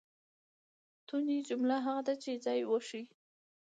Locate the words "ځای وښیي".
2.45-3.03